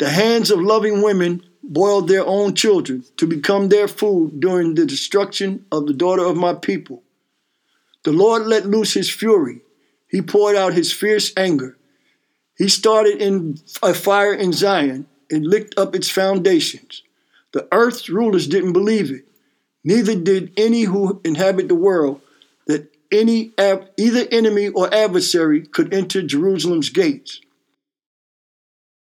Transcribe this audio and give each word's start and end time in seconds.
The 0.00 0.08
hands 0.08 0.50
of 0.50 0.62
loving 0.62 1.02
women 1.02 1.42
boiled 1.62 2.08
their 2.08 2.26
own 2.26 2.54
children 2.54 3.04
to 3.18 3.26
become 3.26 3.68
their 3.68 3.86
food 3.86 4.40
during 4.40 4.74
the 4.74 4.86
destruction 4.86 5.66
of 5.70 5.86
the 5.86 5.92
daughter 5.92 6.24
of 6.24 6.38
my 6.38 6.54
people. 6.54 7.02
The 8.04 8.12
Lord 8.12 8.46
let 8.46 8.64
loose 8.64 8.94
his 8.94 9.10
fury. 9.10 9.60
He 10.08 10.22
poured 10.22 10.56
out 10.56 10.72
his 10.72 10.90
fierce 10.90 11.34
anger. 11.36 11.76
He 12.56 12.70
started 12.70 13.20
in 13.20 13.58
a 13.82 13.92
fire 13.92 14.32
in 14.32 14.54
Zion 14.54 15.06
and 15.30 15.46
licked 15.46 15.78
up 15.78 15.94
its 15.94 16.08
foundations. 16.08 17.02
The 17.52 17.68
earth's 17.70 18.08
rulers 18.08 18.46
didn't 18.46 18.72
believe 18.72 19.10
it. 19.10 19.26
Neither 19.84 20.14
did 20.14 20.54
any 20.56 20.84
who 20.84 21.20
inhabit 21.26 21.68
the 21.68 21.74
world 21.74 22.22
that 22.66 22.90
any 23.12 23.52
either 23.58 24.26
enemy 24.30 24.68
or 24.68 24.92
adversary 24.94 25.60
could 25.66 25.92
enter 25.92 26.22
Jerusalem's 26.22 26.88
gates. 26.88 27.42